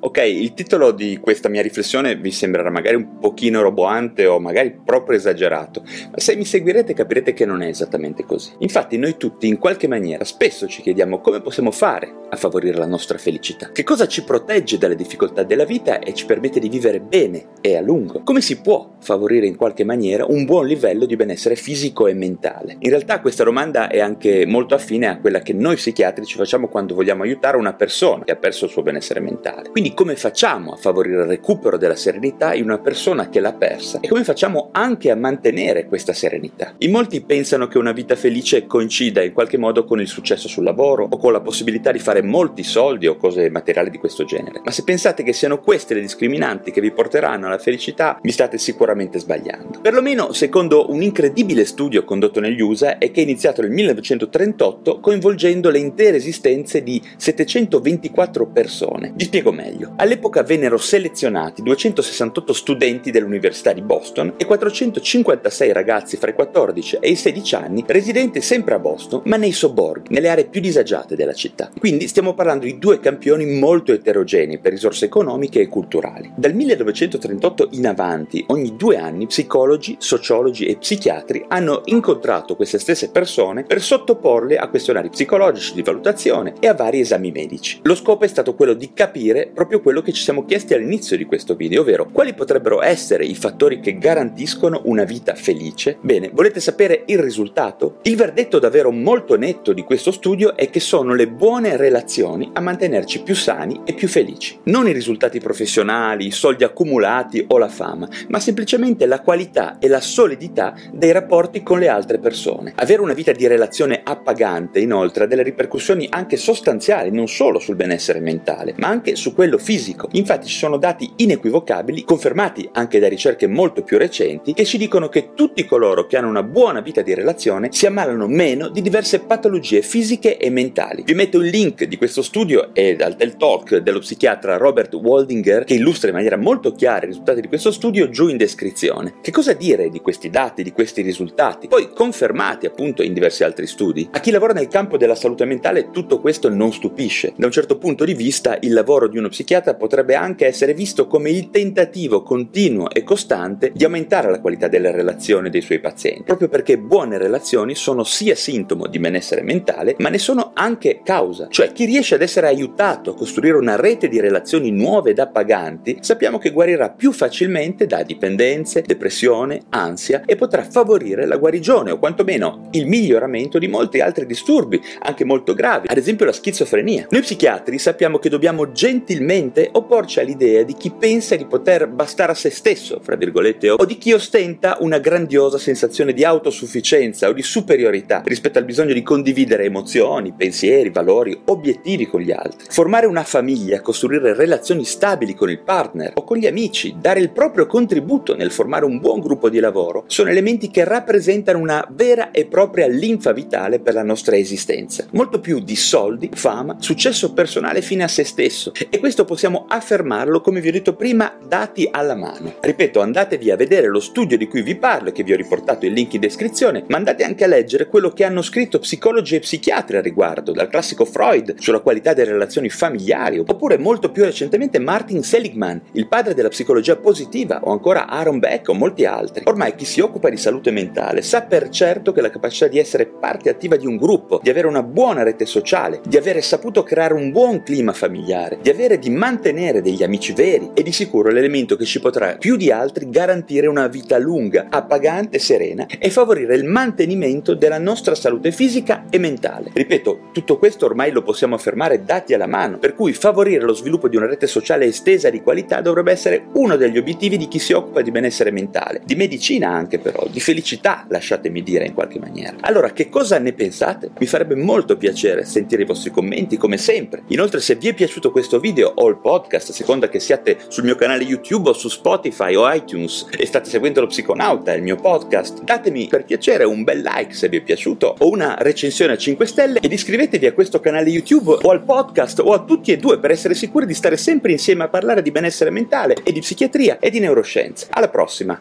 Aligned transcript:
Ok, 0.00 0.18
il 0.18 0.54
titolo 0.54 0.92
di 0.92 1.18
questa 1.20 1.48
mia 1.48 1.60
riflessione 1.60 2.14
vi 2.14 2.30
sembrerà 2.30 2.70
magari 2.70 2.94
un 2.94 3.18
pochino 3.18 3.62
roboante 3.62 4.26
o 4.26 4.38
magari 4.38 4.72
proprio 4.84 5.16
esagerato, 5.16 5.82
ma 5.82 6.18
se 6.18 6.36
mi 6.36 6.44
seguirete 6.44 6.94
capirete 6.94 7.32
che 7.32 7.44
non 7.44 7.62
è 7.62 7.66
esattamente 7.66 8.24
così. 8.24 8.52
Infatti 8.58 8.96
noi 8.96 9.16
tutti 9.16 9.48
in 9.48 9.58
qualche 9.58 9.88
maniera 9.88 10.22
spesso 10.22 10.68
ci 10.68 10.82
chiediamo 10.82 11.20
come 11.20 11.40
possiamo 11.40 11.72
fare 11.72 12.14
a 12.30 12.36
favorire 12.36 12.76
la 12.76 12.86
nostra 12.86 13.18
felicità. 13.18 13.72
Che 13.72 13.82
cosa 13.82 14.06
ci 14.06 14.22
protegge 14.22 14.78
dalle 14.78 14.94
difficoltà 14.94 15.42
della 15.42 15.64
vita 15.64 15.98
e 15.98 16.14
ci 16.14 16.26
permette 16.26 16.60
di 16.60 16.68
vivere 16.68 17.00
bene 17.00 17.46
e 17.60 17.76
a 17.76 17.80
lungo? 17.80 18.22
Come 18.22 18.40
si 18.40 18.60
può 18.60 18.94
favorire 19.00 19.46
in 19.46 19.56
qualche 19.56 19.82
maniera 19.82 20.26
un 20.28 20.44
buon 20.44 20.66
livello 20.66 21.06
di 21.06 21.16
benessere 21.16 21.56
fisico 21.56 22.06
e 22.06 22.14
mentale? 22.14 22.76
In 22.78 22.90
realtà 22.90 23.20
questa 23.20 23.42
domanda 23.42 23.88
è 23.88 23.98
anche 23.98 24.46
molto 24.46 24.76
affine 24.76 25.08
a 25.08 25.18
quella 25.18 25.40
che 25.40 25.54
noi 25.54 25.74
psichiatri 25.74 26.24
ci 26.24 26.36
facciamo 26.36 26.68
quando 26.68 26.94
vogliamo 26.94 27.24
aiutare 27.24 27.56
una 27.56 27.74
persona 27.74 28.22
che 28.22 28.32
ha 28.32 28.36
perso 28.36 28.66
il 28.66 28.70
suo 28.70 28.82
benessere 28.82 29.18
mentale. 29.18 29.70
Quindi 29.70 29.87
come 29.94 30.16
facciamo 30.16 30.72
a 30.72 30.76
favorire 30.76 31.22
il 31.22 31.28
recupero 31.28 31.76
della 31.76 31.96
serenità 31.96 32.54
in 32.54 32.64
una 32.64 32.78
persona 32.78 33.28
che 33.28 33.40
l'ha 33.40 33.52
persa 33.52 34.00
e 34.00 34.08
come 34.08 34.24
facciamo 34.24 34.68
anche 34.72 35.10
a 35.10 35.16
mantenere 35.16 35.86
questa 35.86 36.12
serenità? 36.12 36.74
In 36.78 36.90
molti 36.90 37.20
pensano 37.22 37.66
che 37.66 37.78
una 37.78 37.92
vita 37.92 38.16
felice 38.16 38.66
coincida 38.66 39.22
in 39.22 39.32
qualche 39.32 39.58
modo 39.58 39.84
con 39.84 40.00
il 40.00 40.08
successo 40.08 40.48
sul 40.48 40.64
lavoro 40.64 41.06
o 41.10 41.16
con 41.16 41.32
la 41.32 41.40
possibilità 41.40 41.92
di 41.92 41.98
fare 41.98 42.22
molti 42.22 42.62
soldi 42.62 43.06
o 43.06 43.16
cose 43.16 43.50
materiali 43.50 43.90
di 43.90 43.98
questo 43.98 44.24
genere. 44.24 44.60
Ma 44.64 44.70
se 44.70 44.84
pensate 44.84 45.22
che 45.22 45.32
siano 45.32 45.60
queste 45.60 45.94
le 45.94 46.00
discriminanti 46.00 46.70
che 46.70 46.80
vi 46.80 46.90
porteranno 46.90 47.46
alla 47.46 47.58
felicità, 47.58 48.18
vi 48.22 48.32
state 48.32 48.58
sicuramente 48.58 49.18
sbagliando. 49.18 49.80
Perlomeno 49.80 50.32
secondo 50.32 50.90
un 50.90 51.02
incredibile 51.02 51.64
studio 51.64 52.04
condotto 52.04 52.40
negli 52.40 52.60
USA 52.60 52.98
e 52.98 53.10
che 53.10 53.20
è 53.20 53.24
iniziato 53.24 53.62
nel 53.62 53.70
1938 53.70 55.00
coinvolgendo 55.00 55.70
le 55.70 55.78
intere 55.78 56.16
esistenze 56.16 56.82
di 56.82 57.00
724 57.16 58.46
persone. 58.46 59.12
Vi 59.14 59.24
spiego 59.24 59.52
meglio. 59.52 59.77
All'epoca 59.96 60.42
vennero 60.42 60.78
selezionati 60.78 61.62
268 61.62 62.52
studenti 62.52 63.10
dell'Università 63.10 63.72
di 63.72 63.82
Boston 63.82 64.34
e 64.36 64.44
456 64.44 65.72
ragazzi 65.72 66.16
fra 66.16 66.30
i 66.30 66.34
14 66.34 66.98
e 67.00 67.10
i 67.10 67.16
16 67.16 67.54
anni 67.54 67.84
residenti 67.86 68.40
sempre 68.40 68.74
a 68.74 68.78
Boston, 68.78 69.22
ma 69.24 69.36
nei 69.36 69.52
sobborghi, 69.52 70.12
nelle 70.14 70.28
aree 70.28 70.46
più 70.46 70.60
disagiate 70.60 71.16
della 71.16 71.32
città. 71.32 71.70
Quindi 71.78 72.08
stiamo 72.08 72.34
parlando 72.34 72.64
di 72.64 72.78
due 72.78 73.00
campioni 73.00 73.46
molto 73.46 73.92
eterogenei 73.92 74.58
per 74.58 74.72
risorse 74.72 75.04
economiche 75.04 75.60
e 75.60 75.68
culturali. 75.68 76.32
Dal 76.34 76.54
1938 76.54 77.68
in 77.72 77.86
avanti, 77.86 78.44
ogni 78.48 78.76
due 78.76 78.96
anni, 78.96 79.26
psicologi, 79.26 79.96
sociologi 79.98 80.66
e 80.66 80.76
psichiatri 80.76 81.44
hanno 81.48 81.82
incontrato 81.86 82.56
queste 82.56 82.78
stesse 82.78 83.10
persone 83.10 83.64
per 83.64 83.82
sottoporle 83.82 84.56
a 84.56 84.68
questionari 84.68 85.10
psicologici 85.10 85.74
di 85.74 85.82
valutazione 85.82 86.54
e 86.60 86.68
a 86.68 86.74
vari 86.74 87.00
esami 87.00 87.30
medici. 87.30 87.80
Lo 87.82 87.94
scopo 87.94 88.24
è 88.24 88.28
stato 88.28 88.54
quello 88.54 88.74
di 88.74 88.92
capire 88.94 89.50
proprio 89.52 89.67
quello 89.76 90.02
che 90.02 90.12
ci 90.12 90.22
siamo 90.22 90.44
chiesti 90.44 90.74
all'inizio 90.74 91.16
di 91.16 91.26
questo 91.26 91.54
video, 91.54 91.82
ovvero 91.82 92.08
quali 92.10 92.34
potrebbero 92.34 92.82
essere 92.82 93.24
i 93.24 93.34
fattori 93.34 93.80
che 93.80 93.98
garantiscono 93.98 94.80
una 94.84 95.04
vita 95.04 95.34
felice? 95.34 95.98
Bene, 96.00 96.30
volete 96.32 96.60
sapere 96.60 97.02
il 97.06 97.18
risultato? 97.18 97.98
Il 98.02 98.16
verdetto 98.16 98.58
davvero 98.58 98.90
molto 98.90 99.36
netto 99.36 99.72
di 99.72 99.82
questo 99.82 100.10
studio 100.10 100.56
è 100.56 100.70
che 100.70 100.80
sono 100.80 101.14
le 101.14 101.28
buone 101.28 101.76
relazioni 101.76 102.50
a 102.54 102.60
mantenerci 102.60 103.22
più 103.22 103.34
sani 103.34 103.82
e 103.84 103.92
più 103.92 104.08
felici. 104.08 104.58
Non 104.64 104.88
i 104.88 104.92
risultati 104.92 105.38
professionali, 105.38 106.26
i 106.26 106.30
soldi 106.30 106.64
accumulati 106.64 107.44
o 107.48 107.58
la 107.58 107.68
fama, 107.68 108.08
ma 108.28 108.40
semplicemente 108.40 109.04
la 109.06 109.20
qualità 109.20 109.78
e 109.78 109.88
la 109.88 110.00
solidità 110.00 110.74
dei 110.92 111.12
rapporti 111.12 111.62
con 111.62 111.78
le 111.78 111.88
altre 111.88 112.18
persone. 112.18 112.72
Avere 112.76 113.02
una 113.02 113.12
vita 113.12 113.32
di 113.32 113.46
relazione 113.46 114.00
appagante, 114.02 114.80
inoltre, 114.80 115.24
ha 115.24 115.26
delle 115.26 115.42
ripercussioni 115.42 116.06
anche 116.10 116.36
sostanziali, 116.36 117.10
non 117.10 117.28
solo 117.28 117.58
sul 117.58 117.76
benessere 117.76 118.20
mentale, 118.20 118.74
ma 118.78 118.88
anche 118.88 119.16
su 119.16 119.34
quello 119.34 119.57
fisico. 119.58 120.08
Infatti 120.12 120.46
ci 120.46 120.56
sono 120.56 120.76
dati 120.76 121.10
inequivocabili, 121.16 122.04
confermati 122.04 122.68
anche 122.72 122.98
da 122.98 123.08
ricerche 123.08 123.46
molto 123.46 123.82
più 123.82 123.98
recenti, 123.98 124.54
che 124.54 124.64
ci 124.64 124.78
dicono 124.78 125.08
che 125.08 125.30
tutti 125.34 125.64
coloro 125.64 126.06
che 126.06 126.16
hanno 126.16 126.28
una 126.28 126.42
buona 126.42 126.80
vita 126.80 127.02
di 127.02 127.14
relazione 127.14 127.68
si 127.72 127.86
ammalano 127.86 128.26
meno 128.26 128.68
di 128.68 128.82
diverse 128.82 129.20
patologie 129.20 129.82
fisiche 129.82 130.36
e 130.36 130.50
mentali. 130.50 131.02
Vi 131.04 131.14
metto 131.14 131.40
il 131.40 131.48
link 131.48 131.84
di 131.84 131.96
questo 131.96 132.22
studio 132.22 132.74
e 132.74 132.96
dal 132.96 133.16
TED 133.16 133.36
Talk 133.36 133.76
dello 133.76 133.98
psichiatra 133.98 134.56
Robert 134.56 134.94
Waldinger 134.94 135.64
che 135.64 135.74
illustra 135.74 136.08
in 136.08 136.14
maniera 136.14 136.36
molto 136.36 136.72
chiara 136.72 137.04
i 137.04 137.08
risultati 137.08 137.40
di 137.40 137.48
questo 137.48 137.70
studio 137.70 138.08
giù 138.08 138.28
in 138.28 138.36
descrizione. 138.36 139.14
Che 139.20 139.30
cosa 139.30 139.52
dire 139.52 139.90
di 139.90 140.00
questi 140.00 140.30
dati, 140.30 140.62
di 140.62 140.72
questi 140.72 141.02
risultati? 141.02 141.68
Poi 141.68 141.90
confermati 141.92 142.66
appunto 142.66 143.02
in 143.02 143.12
diversi 143.12 143.44
altri 143.44 143.66
studi. 143.66 144.08
A 144.12 144.20
chi 144.20 144.30
lavora 144.30 144.52
nel 144.52 144.68
campo 144.68 144.96
della 144.96 145.14
salute 145.14 145.44
mentale 145.44 145.90
tutto 145.90 146.20
questo 146.20 146.48
non 146.48 146.72
stupisce. 146.72 147.32
Da 147.36 147.46
un 147.46 147.52
certo 147.52 147.78
punto 147.78 148.04
di 148.04 148.14
vista 148.14 148.56
il 148.60 148.72
lavoro 148.72 149.08
di 149.08 149.18
uno 149.18 149.28
psichiatra 149.28 149.47
potrebbe 149.78 150.14
anche 150.14 150.46
essere 150.46 150.74
visto 150.74 151.06
come 151.06 151.30
il 151.30 151.48
tentativo 151.50 152.22
continuo 152.22 152.90
e 152.90 153.02
costante 153.02 153.72
di 153.74 153.84
aumentare 153.84 154.30
la 154.30 154.40
qualità 154.40 154.68
delle 154.68 154.90
relazioni 154.90 155.48
dei 155.48 155.62
suoi 155.62 155.80
pazienti, 155.80 156.24
proprio 156.24 156.48
perché 156.48 156.76
buone 156.78 157.16
relazioni 157.16 157.74
sono 157.74 158.04
sia 158.04 158.34
sintomo 158.34 158.86
di 158.86 158.98
benessere 158.98 159.42
mentale, 159.42 159.96
ma 159.98 160.10
ne 160.10 160.18
sono 160.18 160.50
anche 160.52 161.00
causa. 161.02 161.48
Cioè 161.48 161.72
chi 161.72 161.86
riesce 161.86 162.14
ad 162.14 162.22
essere 162.22 162.46
aiutato 162.46 163.10
a 163.10 163.14
costruire 163.14 163.56
una 163.56 163.76
rete 163.76 164.08
di 164.08 164.20
relazioni 164.20 164.70
nuove 164.70 165.10
ed 165.10 165.18
appaganti, 165.18 165.98
sappiamo 166.00 166.38
che 166.38 166.50
guarirà 166.50 166.90
più 166.90 167.12
facilmente 167.12 167.86
da 167.86 168.02
dipendenze, 168.02 168.82
depressione, 168.82 169.62
ansia 169.70 170.22
e 170.26 170.36
potrà 170.36 170.62
favorire 170.62 171.26
la 171.26 171.38
guarigione 171.38 171.90
o 171.90 171.98
quantomeno 171.98 172.68
il 172.72 172.86
miglioramento 172.86 173.58
di 173.58 173.68
molti 173.68 174.00
altri 174.00 174.26
disturbi, 174.26 174.78
anche 175.00 175.24
molto 175.24 175.54
gravi, 175.54 175.88
ad 175.88 175.96
esempio 175.96 176.26
la 176.26 176.32
schizofrenia. 176.32 177.06
Noi 177.08 177.22
psichiatri 177.22 177.78
sappiamo 177.78 178.18
che 178.18 178.28
dobbiamo 178.28 178.72
gentilmente 178.72 179.36
opporci 179.72 180.20
all'idea 180.20 180.62
di 180.62 180.74
chi 180.74 180.90
pensa 180.90 181.36
di 181.36 181.46
poter 181.46 181.86
bastare 181.86 182.32
a 182.32 182.34
se 182.34 182.50
stesso, 182.50 183.00
fra 183.02 183.16
virgolette, 183.16 183.70
o 183.70 183.84
di 183.84 183.98
chi 183.98 184.12
ostenta 184.12 184.78
una 184.80 184.98
grandiosa 184.98 185.58
sensazione 185.58 186.12
di 186.12 186.24
autosufficienza 186.24 187.28
o 187.28 187.32
di 187.32 187.42
superiorità 187.42 188.22
rispetto 188.24 188.58
al 188.58 188.64
bisogno 188.64 188.92
di 188.92 189.02
condividere 189.02 189.64
emozioni, 189.64 190.32
pensieri, 190.36 190.90
valori, 190.90 191.40
obiettivi 191.44 192.06
con 192.06 192.20
gli 192.20 192.32
altri. 192.32 192.66
Formare 192.68 193.06
una 193.06 193.24
famiglia, 193.24 193.80
costruire 193.80 194.34
relazioni 194.34 194.84
stabili 194.84 195.34
con 195.34 195.50
il 195.50 195.60
partner 195.60 196.12
o 196.14 196.24
con 196.24 196.36
gli 196.36 196.46
amici, 196.46 196.96
dare 196.98 197.20
il 197.20 197.30
proprio 197.30 197.66
contributo 197.66 198.34
nel 198.34 198.50
formare 198.50 198.84
un 198.84 198.98
buon 198.98 199.20
gruppo 199.20 199.48
di 199.48 199.60
lavoro, 199.60 200.04
sono 200.06 200.30
elementi 200.30 200.70
che 200.70 200.84
rappresentano 200.84 201.58
una 201.58 201.86
vera 201.90 202.30
e 202.30 202.46
propria 202.46 202.86
linfa 202.86 203.32
vitale 203.32 203.78
per 203.78 203.94
la 203.94 204.02
nostra 204.02 204.36
esistenza. 204.36 205.06
Molto 205.12 205.40
più 205.40 205.60
di 205.60 205.76
soldi, 205.76 206.30
fama, 206.32 206.76
successo 206.80 207.32
personale 207.32 207.82
fine 207.82 208.04
a 208.04 208.08
se 208.08 208.24
stesso. 208.24 208.72
E 208.88 208.98
questo 208.98 209.24
possiamo 209.28 209.66
affermarlo, 209.68 210.40
come 210.40 210.60
vi 210.60 210.68
ho 210.68 210.72
detto 210.72 210.96
prima, 210.96 211.36
dati 211.46 211.86
alla 211.90 212.16
mano. 212.16 212.54
Ripeto, 212.60 213.00
andatevi 213.00 213.50
a 213.50 213.56
vedere 213.56 213.86
lo 213.86 214.00
studio 214.00 214.38
di 214.38 214.48
cui 214.48 214.62
vi 214.62 214.74
parlo 214.74 215.12
che 215.12 215.22
vi 215.22 215.34
ho 215.34 215.36
riportato 215.36 215.84
il 215.84 215.92
link 215.92 216.14
in 216.14 216.20
descrizione, 216.20 216.84
ma 216.88 216.96
andate 216.96 217.24
anche 217.24 217.44
a 217.44 217.46
leggere 217.46 217.86
quello 217.86 218.10
che 218.10 218.24
hanno 218.24 218.40
scritto 218.42 218.78
psicologi 218.78 219.36
e 219.36 219.40
psichiatri 219.40 219.98
a 219.98 220.00
riguardo, 220.00 220.52
dal 220.52 220.68
classico 220.68 221.04
Freud 221.04 221.56
sulla 221.58 221.80
qualità 221.80 222.14
delle 222.14 222.32
relazioni 222.32 222.70
familiari, 222.70 223.38
oppure 223.38 223.76
molto 223.76 224.10
più 224.10 224.24
recentemente 224.24 224.78
Martin 224.78 225.22
Seligman, 225.22 225.80
il 225.92 226.08
padre 226.08 226.34
della 226.34 226.48
psicologia 226.48 226.96
positiva, 226.96 227.60
o 227.62 227.70
ancora 227.70 228.08
Aaron 228.08 228.38
Beck 228.38 228.68
o 228.68 228.74
molti 228.74 229.04
altri. 229.04 229.44
Ormai 229.44 229.74
chi 229.74 229.84
si 229.84 230.00
occupa 230.00 230.30
di 230.30 230.38
salute 230.38 230.70
mentale 230.70 231.20
sa 231.20 231.42
per 231.42 231.68
certo 231.68 232.12
che 232.12 232.22
la 232.22 232.30
capacità 232.30 232.66
di 232.66 232.78
essere 232.78 233.04
parte 233.06 233.50
attiva 233.50 233.76
di 233.76 233.86
un 233.86 233.98
gruppo, 233.98 234.40
di 234.42 234.48
avere 234.48 234.66
una 234.66 234.82
buona 234.82 235.22
rete 235.22 235.44
sociale, 235.44 236.00
di 236.06 236.16
avere 236.16 236.40
saputo 236.40 236.82
creare 236.82 237.12
un 237.12 237.30
buon 237.30 237.62
clima 237.62 237.92
familiare, 237.92 238.58
di 238.62 238.70
avere 238.70 238.94
e 238.94 238.98
di 239.08 239.14
mantenere 239.14 239.80
degli 239.80 240.02
amici 240.02 240.34
veri 240.34 240.70
è 240.74 240.82
di 240.82 240.92
sicuro 240.92 241.30
l'elemento 241.30 241.76
che 241.76 241.86
ci 241.86 241.98
potrà 241.98 242.36
più 242.36 242.56
di 242.56 242.70
altri 242.70 243.08
garantire 243.08 243.66
una 243.66 243.88
vita 243.88 244.18
lunga, 244.18 244.66
appagante, 244.68 245.38
serena 245.38 245.86
e 245.86 246.10
favorire 246.10 246.54
il 246.54 246.64
mantenimento 246.64 247.54
della 247.54 247.78
nostra 247.78 248.14
salute 248.14 248.52
fisica 248.52 249.06
e 249.08 249.18
mentale. 249.18 249.70
Ripeto, 249.72 250.28
tutto 250.32 250.58
questo 250.58 250.84
ormai 250.84 251.10
lo 251.10 251.22
possiamo 251.22 251.54
affermare 251.54 252.04
dati 252.04 252.34
alla 252.34 252.46
mano, 252.46 252.78
per 252.78 252.94
cui 252.94 253.14
favorire 253.14 253.64
lo 253.64 253.72
sviluppo 253.72 254.08
di 254.08 254.16
una 254.16 254.26
rete 254.26 254.46
sociale 254.46 254.84
estesa 254.84 255.30
di 255.30 255.40
qualità 255.40 255.80
dovrebbe 255.80 256.12
essere 256.12 256.44
uno 256.52 256.76
degli 256.76 256.98
obiettivi 256.98 257.38
di 257.38 257.48
chi 257.48 257.58
si 257.58 257.72
occupa 257.72 258.02
di 258.02 258.10
benessere 258.10 258.50
mentale, 258.50 259.00
di 259.06 259.14
medicina 259.14 259.70
anche 259.70 259.98
però, 259.98 260.26
di 260.30 260.40
felicità, 260.40 261.06
lasciatemi 261.08 261.62
dire 261.62 261.86
in 261.86 261.94
qualche 261.94 262.18
maniera. 262.18 262.56
Allora, 262.60 262.90
che 262.92 263.08
cosa 263.08 263.38
ne 263.38 263.54
pensate? 263.54 264.10
Mi 264.18 264.26
farebbe 264.26 264.54
molto 264.54 264.98
piacere 264.98 265.46
sentire 265.46 265.82
i 265.82 265.86
vostri 265.86 266.10
commenti 266.10 266.58
come 266.58 266.76
sempre. 266.76 267.22
Inoltre, 267.28 267.60
se 267.60 267.76
vi 267.76 267.88
è 267.88 267.94
piaciuto 267.94 268.30
questo 268.30 268.60
video 268.60 268.92
o 269.00 269.08
il 269.08 269.18
podcast, 269.18 269.70
a 269.70 269.72
seconda 269.72 270.08
che 270.08 270.20
siate 270.20 270.58
sul 270.68 270.84
mio 270.84 270.94
canale 270.94 271.24
YouTube 271.24 271.70
o 271.70 271.72
su 271.72 271.88
Spotify 271.88 272.54
o 272.54 272.72
iTunes 272.72 273.26
e 273.30 273.46
state 273.46 273.68
seguendo 273.68 274.00
lo 274.00 274.06
Psiconauta, 274.06 274.72
il 274.74 274.82
mio 274.82 274.96
podcast. 274.96 275.62
Datemi 275.62 276.08
per 276.08 276.24
piacere 276.24 276.64
un 276.64 276.84
bel 276.84 277.00
like 277.00 277.34
se 277.34 277.48
vi 277.48 277.58
è 277.58 277.62
piaciuto 277.62 278.16
o 278.18 278.28
una 278.28 278.56
recensione 278.58 279.12
a 279.12 279.16
5 279.16 279.46
stelle 279.46 279.80
ed 279.80 279.92
iscrivetevi 279.92 280.46
a 280.46 280.52
questo 280.52 280.80
canale 280.80 281.10
YouTube 281.10 281.58
o 281.62 281.70
al 281.70 281.82
podcast 281.82 282.40
o 282.40 282.52
a 282.52 282.64
tutti 282.64 282.92
e 282.92 282.96
due 282.96 283.18
per 283.18 283.30
essere 283.30 283.54
sicuri 283.54 283.86
di 283.86 283.94
stare 283.94 284.16
sempre 284.16 284.52
insieme 284.52 284.84
a 284.84 284.88
parlare 284.88 285.22
di 285.22 285.30
benessere 285.30 285.70
mentale 285.70 286.16
e 286.22 286.32
di 286.32 286.40
psichiatria 286.40 286.98
e 286.98 287.10
di 287.10 287.20
neuroscienze. 287.20 287.86
Alla 287.90 288.08
prossima! 288.08 288.60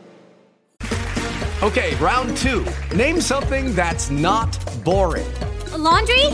Okay, 1.60 1.96
round 1.96 2.38
two. 2.38 2.64
Name 2.96 3.20
something 3.20 3.74
that's 3.74 4.10
not 4.10 4.56
boring. 4.84 5.26
A 5.74 5.78
laundry? 5.78 6.28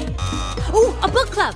Ooh, 0.73 0.93
a 1.01 1.07
book 1.07 1.29
club. 1.31 1.55